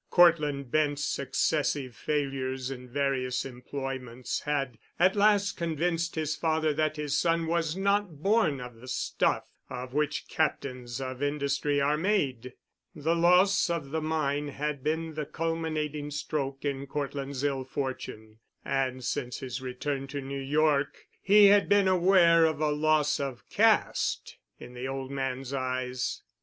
Cortland 0.09 0.71
Bent's 0.71 1.05
successive 1.05 1.95
failures 1.95 2.71
in 2.71 2.89
various 2.89 3.45
employments 3.45 4.39
had 4.39 4.79
at 4.97 5.15
last 5.15 5.51
convinced 5.57 6.15
his 6.15 6.35
father 6.35 6.73
that 6.73 6.95
his 6.95 7.15
son 7.15 7.45
was 7.45 7.77
not 7.77 8.17
born 8.23 8.59
of 8.59 8.77
the 8.81 8.87
stuff 8.87 9.43
of 9.69 9.93
which 9.93 10.27
Captains 10.27 10.99
of 10.99 11.21
Industry 11.21 11.79
are 11.79 11.97
made. 11.99 12.53
The 12.95 13.15
loss 13.15 13.69
of 13.69 13.91
the 13.91 14.01
mine 14.01 14.47
had 14.47 14.83
been 14.83 15.13
the 15.13 15.27
culminating 15.27 16.09
stroke 16.09 16.65
in 16.65 16.87
Cortland's 16.87 17.43
ill 17.43 17.63
fortune, 17.63 18.39
and 18.65 19.03
since 19.03 19.37
his 19.37 19.61
return 19.61 20.07
to 20.07 20.19
New 20.19 20.41
York 20.41 21.05
he 21.21 21.45
had 21.45 21.69
been 21.69 21.87
aware 21.87 22.45
of 22.45 22.59
a 22.59 22.71
loss 22.71 23.19
of 23.19 23.47
caste 23.51 24.37
in 24.57 24.73
the 24.73 24.87
old 24.87 25.11
man's 25.11 25.53
eyes. 25.53 26.23